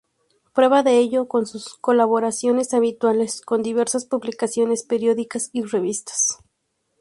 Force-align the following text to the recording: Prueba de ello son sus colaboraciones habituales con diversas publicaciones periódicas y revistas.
Prueba 0.55 0.81
de 0.81 0.97
ello 0.97 1.27
son 1.31 1.45
sus 1.45 1.75
colaboraciones 1.77 2.73
habituales 2.73 3.39
con 3.41 3.61
diversas 3.61 4.05
publicaciones 4.05 4.81
periódicas 4.81 5.51
y 5.53 5.61
revistas. 5.61 6.39